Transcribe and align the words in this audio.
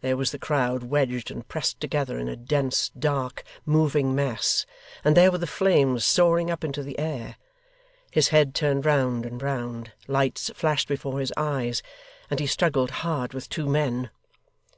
There 0.00 0.16
was 0.16 0.30
the 0.32 0.38
crowd 0.38 0.84
wedged 0.84 1.30
and 1.30 1.46
pressed 1.46 1.80
together 1.80 2.18
in 2.18 2.28
a 2.30 2.34
dense, 2.34 2.88
dark, 2.98 3.44
moving 3.66 4.14
mass; 4.14 4.64
and 5.04 5.14
there 5.14 5.30
were 5.30 5.36
the 5.36 5.46
flames 5.46 6.02
soaring 6.02 6.50
up 6.50 6.64
into 6.64 6.82
the 6.82 6.98
air. 6.98 7.36
His 8.10 8.28
head 8.28 8.54
turned 8.54 8.86
round 8.86 9.26
and 9.26 9.42
round, 9.42 9.92
lights 10.08 10.50
flashed 10.54 10.88
before 10.88 11.20
his 11.20 11.34
eyes, 11.36 11.82
and 12.30 12.40
he 12.40 12.46
struggled 12.46 12.90
hard 13.04 13.34
with 13.34 13.50
two 13.50 13.66
men. 13.68 14.08